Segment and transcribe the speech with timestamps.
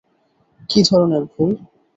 [0.69, 1.51] কী ধরণের ভুল?